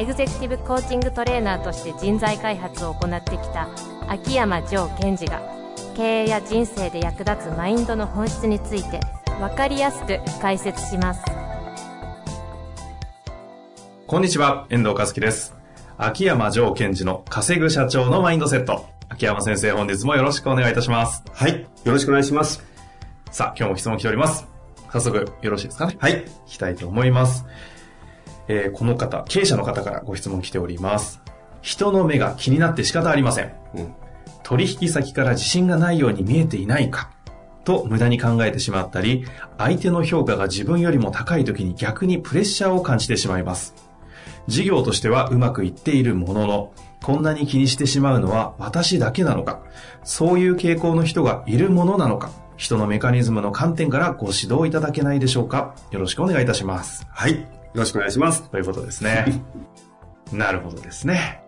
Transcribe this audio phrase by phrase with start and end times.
[0.00, 3.68] エグゼクティブコーチングトレーナーとして人材開発を行ってきた
[4.08, 5.42] 秋山城賢治が
[5.94, 8.98] 経営や人生で役立つマインドの本質について
[9.38, 11.22] 分かりやすく解説します
[14.06, 15.54] こんにちは、遠藤和樹です。
[15.98, 18.86] 秋山城賢治の稼ぐ社長のマインドセット。
[19.10, 21.22] 秋山先生、本日もよろしくお願いいたします。
[21.30, 21.60] はい。
[21.84, 22.64] よろしくお願いします。
[23.30, 24.48] さあ、今日も質問来ております。
[24.90, 25.96] 早速、よろしいですかね？
[26.00, 26.24] はい。
[26.24, 27.44] いきたいと思います。
[28.52, 31.22] えーこの方、経営者の方からご質問来ております。
[31.62, 33.52] 人の目が気になって仕方ありません。
[33.74, 33.94] うん。
[34.42, 37.10] 取引先から自信がないように見えていないか
[37.64, 39.24] と無駄に考えてしまったり、
[39.56, 43.76] 相手の評価が自分よりも高い時に逆にプレッシャーを感じてしまいます。
[44.48, 46.72] 事業としてはうまくいっているものの、
[47.04, 49.60] こんなに気にしてしまうのは私だけなのか、
[50.02, 55.76] そういう傾向の人がいるものなのか、人のメカニズムの観点からご指導いただけないでしょうか。
[55.92, 57.06] よろしくお願いいたします。
[57.10, 57.59] はい。
[57.74, 58.50] よろしくお願いします。
[58.50, 59.42] ということですね。
[60.32, 61.42] なるほどですね。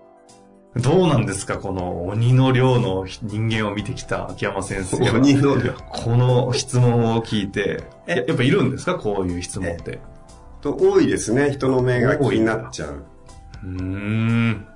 [0.76, 5.14] どうなんですかこの鬼の量の人間を見てきた秋山先生は。
[5.20, 8.16] 鬼の量この質問を聞いて、え？
[8.18, 9.98] ややっぱいるんですかこういう質問って？
[10.60, 11.52] と多いですね。
[11.52, 13.04] 人の目が気になっちゃう。
[13.64, 14.66] うーん。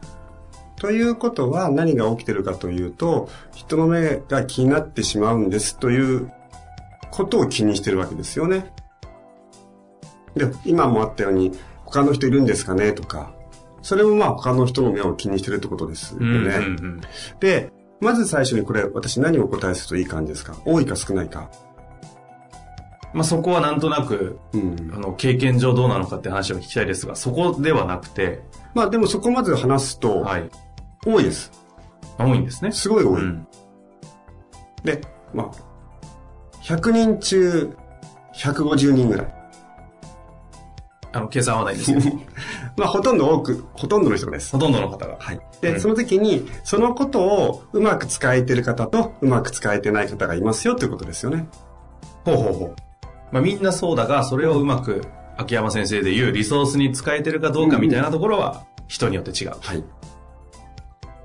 [0.76, 6.30] ということは何が起きてるかというと、人の目が気になってしまうんですという
[7.10, 8.72] ことを気にしてるわけですよね。
[10.36, 11.52] で、今もあったように、
[11.84, 13.32] 他の人いるんですかねとか、
[13.82, 16.26] それもまあ他の人の目を気にしてるってことですよね。
[16.26, 16.52] うんうんう
[16.98, 17.00] ん
[17.40, 20.56] で、まず最初にこれ、私何をお答えするといい感じですか？
[20.64, 21.48] 多いか少ないか
[23.14, 24.98] まあそこはなんとなく、うんあ。
[24.98, 28.42] の、経験上どうなのかって話を聞きたいですが、そこではなくて、
[28.74, 30.50] まあでもそこまず話すと、はい。
[31.06, 31.50] 多いです。
[32.18, 32.72] 多いんですね。
[32.72, 33.22] すごい多い。
[33.22, 33.46] うん。
[34.84, 35.00] で、
[35.32, 35.50] まあ、
[36.62, 37.74] 100人中
[38.34, 39.35] 150人ぐらい。
[41.16, 41.98] あの、計算はないですよ。
[42.76, 44.52] まあほとんど多く、ほとんどの人です。
[44.52, 45.16] ほとんどの方が。
[45.18, 45.40] はい。
[45.60, 51.48] で、うんその時に、そのことをうまく使えてる方とうまく使えてない方がいますよということですよね。
[52.24, 52.74] ほうほうほう。
[53.32, 55.02] まあみんなそうだが、それをうまく、
[55.38, 59.52] 秋山先生で言うリソースに使えてるかどうかみたいなところは、人によって違う。
[59.60, 59.84] はい。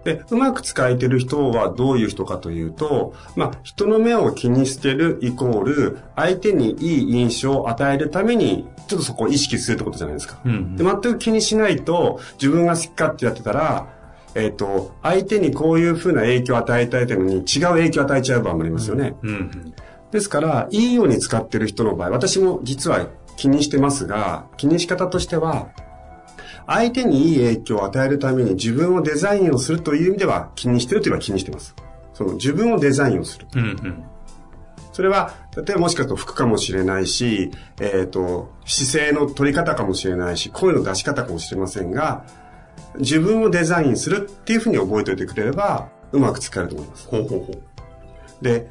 [0.03, 10.39] で、うまく使えてる人はどういう人かというと、まあ、人の目を気にしてるイコール、相手にいい印象を与えるために、ちょっとそこを意識するってことじゃないですか。
[10.43, 13.87] うんで、全く気にしないと、自分が好き勝手やってたら、
[14.33, 19.15] えっ、と、相手にこういう風な影響を与えたいたいのに、違う影響を与えちゃう場合もありますよね。
[19.21, 19.73] うんうん。
[20.11, 25.69] ですから、いいように使ってる人の場合、私も実は気にしてますが、気にし方としては、
[26.67, 31.75] 相手にいい影響を与えるために自分をデザインをするという意味では気にしてるといえば気にしてます。
[32.13, 33.47] その自分をデザインをする。
[33.55, 34.03] うんうん。
[34.93, 42.25] それは、例えばもしかすると服かもしれないし、えっ、と、姿勢の取り方かもしれないし、声の出し方かもしれませんが、
[42.97, 47.07] 自分をデザインするっていうふうに覚えておいてくれれば、うまく使えると思います。
[47.07, 48.43] ほうほうほう。
[48.43, 48.69] で、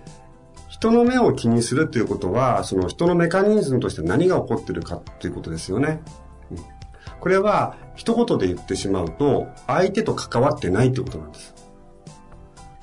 [0.68, 6.00] 人の目を気にするということは、その人のメカニズムとして何が起こってるかということですよね。
[7.20, 11.54] うんこれは、一言で言ってしまうと、相手と関わってないということなんです。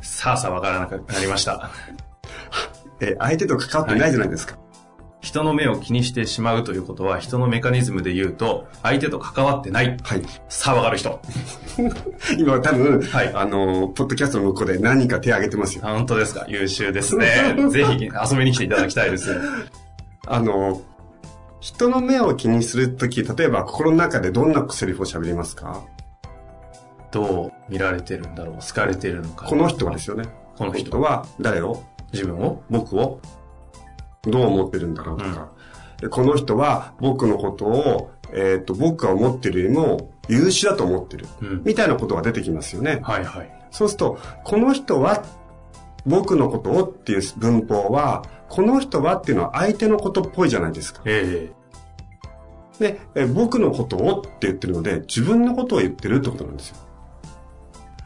[0.03, 1.71] さあさあわからなくなりました。
[3.01, 4.57] え、相手と関わってないじゃないですか。
[5.21, 9.97] 人の目を気にしてしまうということは、人のメカニズムで言うと、相手と関わってない。
[10.01, 10.21] はい。
[10.47, 11.19] さあわかる人。
[12.37, 15.83] 今多分、はいあの、ポッドキャストの向こうで何人か手を挙げてますよ。
[15.83, 17.55] 本当ですか優秀ですね。
[17.69, 19.35] ぜひ遊びに来ていただきたいです。
[20.27, 20.81] あの、
[21.67, 25.83] 人の目を気にするとき、例えば心の中でどんなセリフを喋りますか？
[27.11, 29.47] どう見られてるんだろう好かれてるのか。
[29.47, 30.29] この人はですよね。
[30.55, 31.25] この人は？
[31.41, 31.83] 誰を？
[32.13, 32.63] 自分を？
[32.69, 33.19] 僕を？
[34.23, 35.51] どう思ってるんだろうとか、
[35.99, 41.27] でこの人は僕のことを、えっ、と、僕が思ってるよりも優秀だと思ってる。
[41.41, 43.01] うんみたいなことが出てきますよね。
[43.03, 43.51] はいはい。
[43.71, 45.25] そうすると、この人は
[46.05, 51.01] 僕のことをっていう文法は、この人はっていうのは相手のことっぽいじゃないですか。
[51.03, 51.51] え
[52.79, 56.77] で、え僕のことをって言ってるので、自分のことを言ってるってことなんですよ。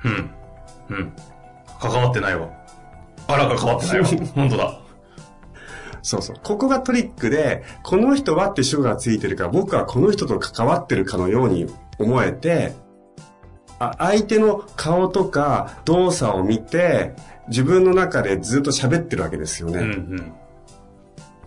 [0.05, 0.31] えうん。
[0.89, 1.13] うん。
[1.79, 2.49] 関わってないわ。
[3.27, 4.07] あら、関わってないわ。
[4.35, 4.79] 本当だ。
[6.03, 6.35] そうそう。
[6.41, 11.67] ここがトリックで、この人はって主語がついてるから、僕はこの人と関わってるかのように
[11.99, 12.73] 思えて、
[13.79, 17.15] あ相手の顔とか動作を見て、
[17.47, 19.79] 自分の中でずっと喋ってるわけですよね。
[19.79, 20.33] うんうん。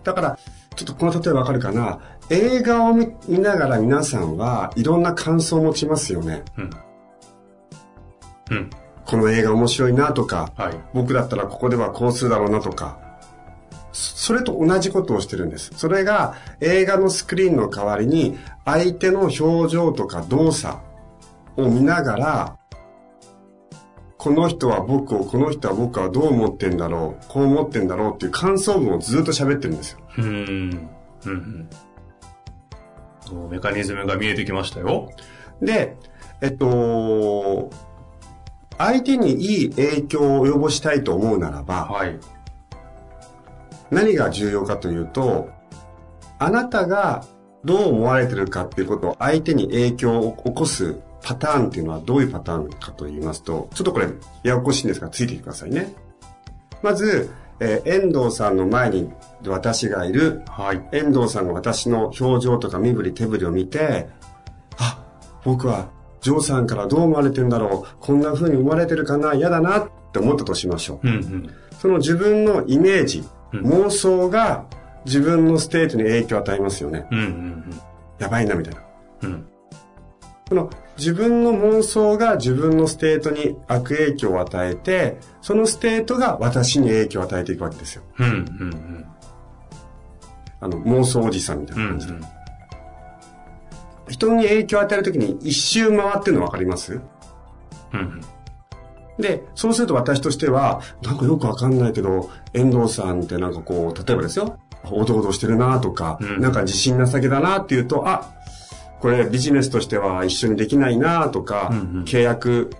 [0.03, 0.39] だから、
[0.75, 1.99] ちょっとこの例えわかるかな？
[2.29, 6.43] 映画を見見ながら皆さんはいろんな感想を持ちますよね。
[6.57, 6.69] うん。
[8.51, 8.69] うん。
[9.05, 10.73] この映画面白いなとか、はい。
[10.93, 12.99] 僕だったらここではこうするだろうなとか、
[13.91, 15.71] そそれと同じことをしてるんです。
[15.75, 20.79] それが映画のスクリーンの代わりに相手の表情とか動作
[21.57, 22.57] を見ながら、
[24.17, 29.99] この人は僕を、この人は僕はどう思ってんだろう、こう思ってんだろうっていう感想文をずっと喋ってるんですよ。
[30.17, 30.89] うーん。
[31.27, 31.69] うん
[33.33, 35.11] メカニズムが見えてきましたよ。
[35.61, 35.95] で、
[36.41, 37.69] えっと、
[38.77, 42.19] 相手にいい影響を及ぼしたいと思うならば、はい。
[43.89, 45.49] 何が重要かというと、
[46.39, 47.25] あなたが
[47.63, 54.07] どう思われてるかっていうことを相手に影響を起こすパターンっていうのはどういうパターンかと言いますと、ちょっとこれ
[54.43, 55.93] ややこしいんですがついてきてくださいね。
[56.83, 59.09] まず、えー遠藤さんの前に
[59.47, 60.81] 私がいる、はい。
[60.91, 64.09] 遠藤さんが私の表情とか身振り手振りを見て、
[64.77, 65.03] あ、
[65.43, 65.89] 僕は
[66.21, 71.07] ジョーさんからどう思われてるんだろう、こんな風に思われてるかな、嫌だなって思ったとしましょう。
[71.07, 71.49] うんうん。
[71.79, 73.19] その自分のイメージ、
[73.53, 74.65] うん妄想が
[75.05, 77.07] 自分のステートに影響を与えますよね。
[77.11, 77.81] うんうん
[78.19, 78.81] やばいな、みたいな。
[79.23, 79.29] うん。
[79.29, 79.45] うん。
[80.49, 88.03] この自分の妄想が自分のステートに悪影響を与えて、そのステートが私に影響を与えていくわけですよ。
[88.19, 89.05] うんうん
[90.61, 91.83] あの、妄想おじさんみたいうん。
[91.83, 92.13] うなん感じで。
[92.13, 92.21] うん。
[94.07, 96.99] 人に影響を与えるときに一周回ってるの分かります？
[97.93, 98.21] うん
[99.17, 104.59] で、そうすると私としては、なんかよくわかんないけど、遠藤さんってなんかこう、例えばですよ、
[104.91, 108.29] おどおどしてるなとか、うんなんか自信なさげだなっていうと、あ、
[109.05, 112.71] これビジネスとしては一緒にできないなとか、うんうん契約、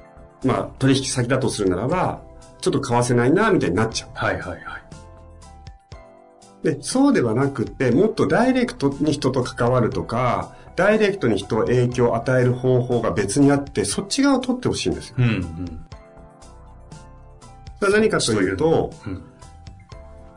[0.44, 2.24] まあ取引先だとするならば、
[2.62, 4.62] ちょっと交わせないなみたいになっちゃはいはいはい。
[6.64, 6.72] う。
[6.72, 15.18] で、そうではなくって、もっとダイレクトに人と関わるとか、ダイレクトに人を影響を与える方法が別にあって、そっち側を取ってほしいんですよ。
[15.20, 15.86] うんうん。
[17.92, 19.24] 何かというと、うん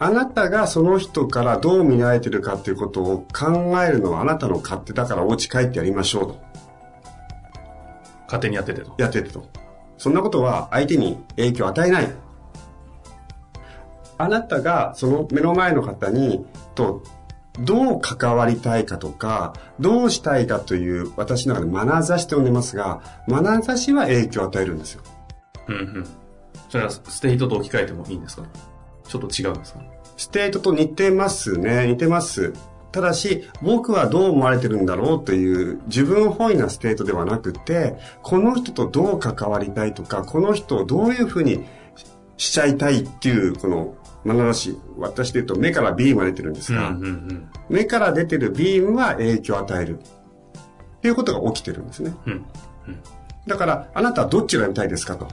[0.00, 6.40] あなたがその人からどう見られてるかということを考えるのはあなたの勝手だからお家帰ってやりましょうと。
[8.26, 8.94] 勝手にやっててと。
[8.98, 9.48] やっててと。
[9.96, 12.12] そんなことは相手に影響を与えない。
[14.18, 17.02] あなたがその目の前の方にと
[17.60, 25.02] どう関わりたいかとか、どうしたいかという私の中で眼差しと呼んでますが、眼差しは影響を与えるんですよ。
[25.66, 26.06] うんうん。
[26.68, 28.44] それはステートと置き換えてもいいんですか？
[29.08, 29.80] ちょっと違うんですか？
[30.16, 31.86] ステートと似てますね。
[31.86, 32.52] 似てます。
[32.90, 41.66] ただし、僕はどう思われてるんだろうという自分本位なステートではなくて、この人とどう関わりたいとか、この人をどういうふうに
[42.36, 43.94] しちゃいたいっていう、この、
[44.24, 49.98] 眼差し、私で言うと目からビームが出てるんですが、うんうん目から出てるビームは影響を与える。
[49.98, 52.14] っていうことが起きてるんですね。
[52.26, 52.44] うん。
[53.46, 55.28] だから、あなたはどっちがやりたいですかと。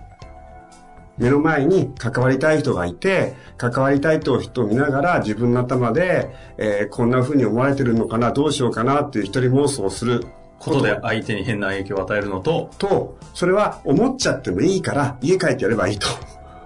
[1.17, 10.25] 目の前に関わりたい人がいて、関わりたいと人を見ながら自分の頭で、えーこんな風に思われてるのかな、どうしようかなっていう一人妄想をする
[10.59, 16.07] ことで相手に変な影響を与えるのと、と、それは思っちゃってもいいから家帰ってやればいいと。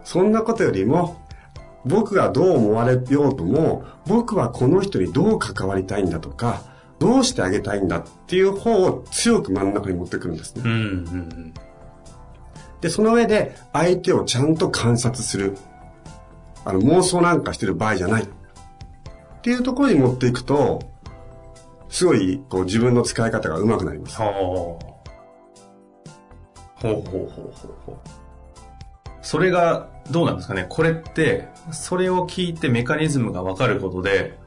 [0.04, 1.22] そんなことよりも、
[1.86, 6.63] 僕がどう思われようとも、僕はこの人にどう関わりたいんだとか、
[7.00, 10.63] どうしてあげたいんだっていう方を強く真ん中に持ってくるんですね。
[10.65, 11.53] うんうん
[12.81, 15.57] で、その上で相手をちゃんと観察する。
[16.65, 18.24] あの、妄想なんかしてる場合じゃない。
[18.24, 18.27] っ
[19.41, 20.79] ていうところに持っていくと、
[21.89, 24.21] すごい、こう、自分の使い方が上手くなります。
[24.21, 24.31] はあ。
[24.31, 24.79] ほ
[26.83, 27.98] うほうほうほうほう。
[29.21, 34.38] それが、どうなんですかねこれって、それを聞いてメカニズムがわかることで、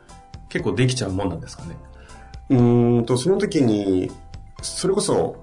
[0.48, 1.76] 結構できちゃうもんなんですかね
[2.50, 4.10] うーんと、その時に、
[4.60, 5.41] それこそ、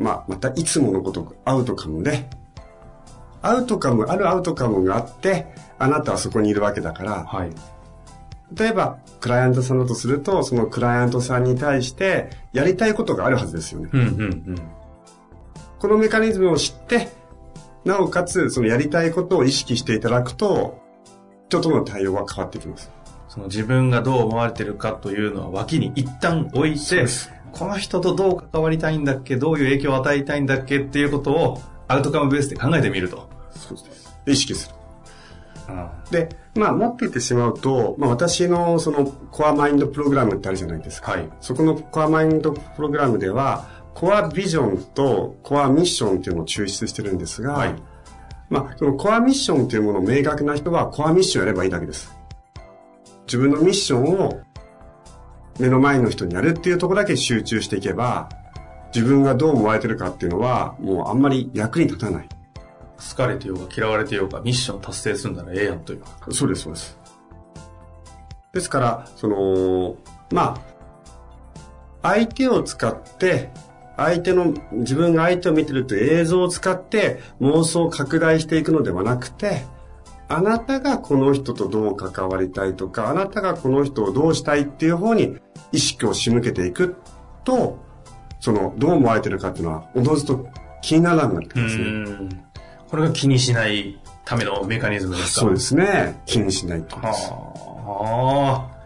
[0.00, 2.28] まあ、またいつものこと、アウトカムで、
[3.42, 5.46] アウトカム、あるアウトカムがあって、
[5.78, 7.50] あなたはそこにいるわけだから、はい。
[8.54, 13.90] 例えば、クライアントさんだとすると、そのクライアントさんに対して、やりたいことがあるはずですよね。
[13.92, 14.14] うんうんう
[14.52, 14.56] ん。
[15.78, 17.10] このメカニズムを知って、
[17.84, 20.80] なおかつ、そのやりたいことを意識していただくと、
[21.48, 22.90] 人との対応は変わってきます。
[23.28, 27.06] その自分がどう思われてるかというのは脇に一旦置いて
[27.52, 33.28] この人とどう関わりたいんだっけどういう影響を与えたいんだっけっていうことをアウトカムベースで考えてみると。
[33.50, 34.14] そうです。
[34.26, 34.74] 意識する。
[36.10, 41.12] で、まあ、持っていってしまうと、まあ、私のそのコアマインドプログラムってあるじゃないですか。
[41.12, 41.28] はい。
[41.40, 47.74] そこのコアマインドプログラムでは、コアビジョンとコアミッションっていうのを抽出してるんですが、はい
[48.48, 52.12] まあ、そのコアミッションっていうものを明確な人はコアミッションやればいいだけです。
[53.26, 54.40] 自分のミッションを
[55.60, 58.28] 目の前の人にやるっていうところだけ集中していけば、
[58.94, 62.28] 自分がどう思われてるかっていうのは、もうあんまり役に立たない。
[63.08, 66.02] 好かれてようが嫌われてようがミッション達成するんならええやんという。
[66.32, 66.98] そうです、そうです。
[68.52, 69.96] ですから、その、
[70.32, 70.56] ま
[72.02, 73.50] あ、相手を使って、
[73.96, 79.66] 相手の、自分が相手を見てるという映像を使って妄想を拡大していくのではなくて、
[80.30, 85.36] あなたがこの人とどう関わりたいとか、あなたがこの人をどうしたいっていう方に
[85.72, 86.96] 意識を仕向けていく
[87.44, 87.78] と、
[88.38, 90.46] その、どう思われてるかっていうのは、おのずと
[90.82, 91.84] 気にならなくなってきますね。
[91.84, 92.44] ん。
[92.88, 95.40] これが気にしないためのメカニズムですか？
[95.42, 96.22] そうですね。
[96.26, 96.96] 気にしないと。
[96.96, 98.80] はあ。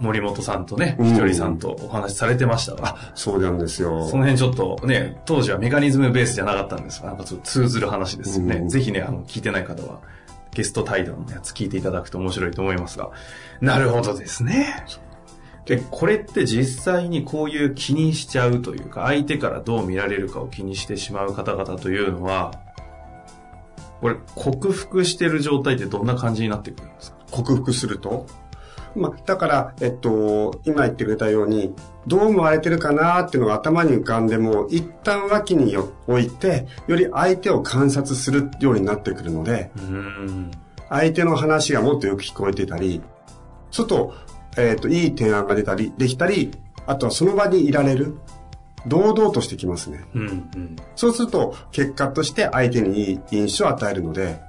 [0.00, 4.06] 森本さんとね、うんひとりさんとお話しされてましたが、そうなんですよ。
[4.08, 8.56] その辺ちょっとね、当時はメカニズムベースじゃなかったんですが、なんかちょっと通ずる話ですよね。
[8.56, 10.00] うんぜひね、あの、聞いてない方は、
[10.54, 13.10] ゲスト対談のやつ聞いていただくと面白いと思いますが。
[13.60, 14.84] なるほどですね。
[15.64, 22.52] で、これって実際にこういう気にしちゃうというか、相手からどう見られるかを気にしてしまう方々というのは、
[24.00, 27.18] これ、克服してる状態ってどんな感じになってくるんですか？
[27.30, 28.26] 克服すると？
[28.94, 31.74] まあ、だから、えっと、今言ってくれたように、
[32.06, 40.50] どう思われてるかなっていうのが頭に浮かんでも、一旦脇に置いて、より相手を観察するようになってくるので、うん。
[40.88, 43.00] 相手の話がもっとよく聞こえてたり、
[43.70, 44.14] ちょっと、
[44.56, 46.50] えっと、いい提案が出たり、できたり、
[46.86, 48.18] あとはその場にいられる。
[48.86, 50.04] 堂々としてきますね。
[50.14, 50.22] うん。
[50.22, 50.24] う
[50.58, 50.76] ん。
[50.96, 54.40] そうすると、結果として相手にいい印象を与えるので、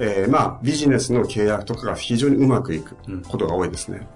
[0.00, 2.96] えーまあ、ビジネスの契約とかが非常にうまくいく
[3.28, 4.06] ことが多いですね。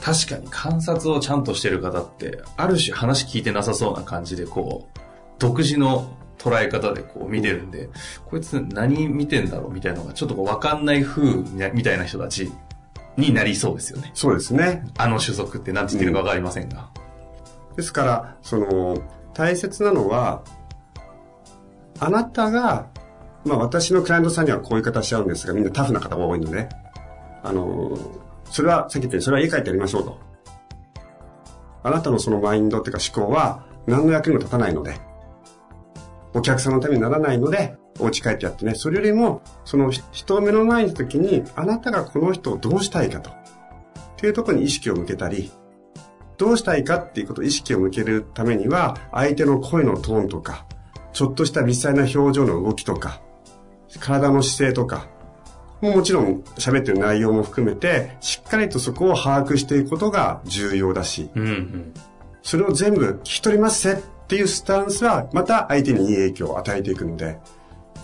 [0.00, 4.98] 確かに観察をちゃんとしてる方って、ある種話聞いてなさそうな感じで、こう、
[5.38, 7.90] 独自の捉え方でこう見てるんで、
[8.24, 12.50] こいつ何見てんだろうみたいなのがちょっとこうわかんない風みたいな人たち
[13.18, 14.10] になりそうですよね。
[14.14, 14.84] そうですね。
[14.96, 16.88] あの種族って何て言ってるかわかりませんが。
[17.76, 19.02] ですから、その、
[19.34, 20.42] 大切なのは、
[21.98, 22.86] あなたが、
[23.44, 26.68] まあ私のクライアントさんにはこういう方しちゃうんですが、みんなタフな方が多いので、
[27.42, 27.98] あの、
[28.50, 30.18] それは、さっき言ったように、それは家帰ってやりましょうと。
[31.82, 34.98] あなたのそのマインドっていうか思考は、何の役にも立たないので、
[36.34, 38.74] お客さんのためにならないので、お家帰ってやってね。
[38.74, 43.30] それよりも、その人を目の前にした時に、あなたがこの人をどうしたいかと。
[43.30, 43.34] っ
[44.16, 45.50] ていうところに意識を向けたり、
[46.36, 50.66] どうしたいかっていうこと意識を向けるためには、相手の声のトーンとか、
[51.12, 53.20] ちょっとした微細な表情の動きとか、
[53.98, 55.08] 体の姿勢とか、
[55.80, 61.94] もちろん喋ってる内容も含めて、しっかりとそこを把握していくことが重要だし、うんうん。
[62.42, 67.38] それを全部聞き取りますせっていうスタンスは、また相手にいい影響を与えていくので、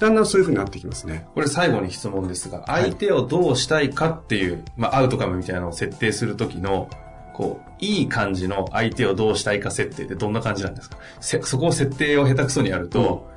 [0.01, 1.27] だんだんそういう風になってきますね。
[1.35, 6.89] これ最後に質問ですが、い相手をどうしたいかっていう、まあアウトカムみたいなのを設定するときの、
[7.35, 10.97] こう、いい感じの相手をどうしたいか設定ってどんな感じなんですか？
[11.21, 13.31] せそこを設定を下手くそにやると、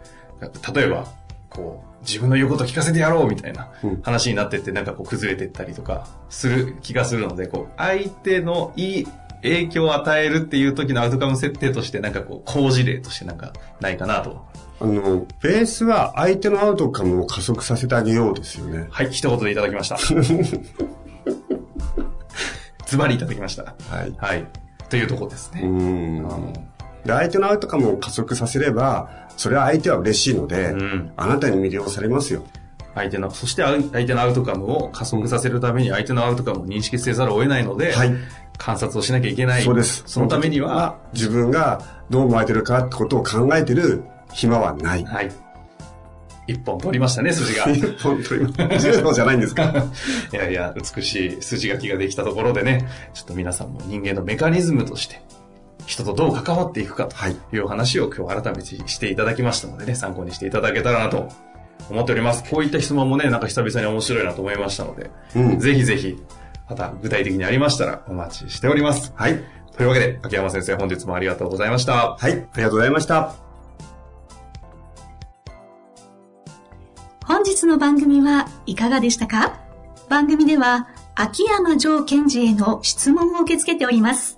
[0.73, 1.05] 例えば、
[1.49, 9.07] こう、自分の言うこと聞かせてやろうみたいなうん話になってってなんかこう崩れてったりとかする気がするので、こう、相手のいい
[9.41, 14.45] 影響を与えるっていう時のアウトカム設定としてなんかこう、好事例としてなんかないかなと。
[14.81, 18.87] あの、ベースは相手のアウトカムを加速させてあげようですよね。
[18.89, 19.97] はい、一言でいただきました。
[22.85, 23.75] ズバリいただきました。
[23.89, 24.13] はい。
[24.17, 24.45] はい。
[24.89, 25.67] というところですうね。
[25.67, 26.53] んあの
[27.05, 32.45] で、相手のアウトカムを加速させれば、それは相手は嬉しいので、うんあなたに魅了されますよ。
[32.95, 38.13] 相手の、そして相相手のアウトカムを加速させるために相手のアウトカムを認識せざるを得ないので、はい。
[38.57, 39.63] 観察をしなきゃいけない。
[39.63, 40.03] そうです。
[40.05, 44.03] そのためには、、自分がどう思われてるかってことを考えてる
[44.33, 45.05] 暇はない。
[45.05, 45.31] はい。
[46.47, 47.65] 一本取りましたね、筋が。
[48.01, 48.53] 本当に。
[48.53, 49.71] 10秒じゃないんですか
[50.33, 55.21] いやいや、美しい筋書きができたところでね、ちょっと皆さんも人間のメカニズムとして、
[55.89, 57.35] 人とどう関わっていくかとはい。
[57.51, 61.29] いうお話を今日改めてしていただきましたのでね、参考にしていただけたらなと
[61.89, 62.43] 思っております。
[62.47, 65.59] こういった質問もね、なんか久々に面白いなと思いましたので、うん。
[65.59, 66.15] ぜひぜひ、
[66.69, 69.11] また具体的にありましたらお待ちしております。
[69.15, 69.43] はい。
[69.75, 72.15] というわけで、秋山先生本日もありがとうございました。
[72.19, 72.33] はい。
[72.33, 73.33] ありがとうございました。
[77.25, 79.59] 本日の番組はいかがでしたか？
[80.07, 84.37] 番組では秋山城賢治への質問を受け付けております。